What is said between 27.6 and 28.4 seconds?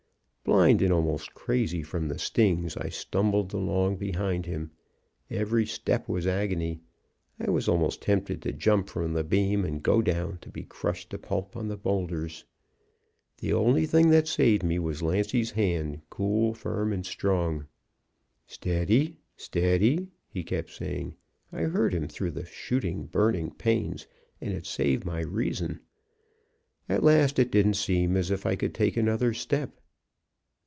seem as